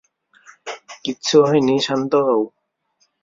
[1.03, 2.41] কিচ্ছু হয়নি, শান্ত হও।